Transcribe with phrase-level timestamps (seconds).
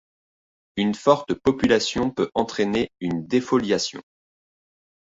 [0.77, 4.01] Une forte population peut entraîner une défoliation.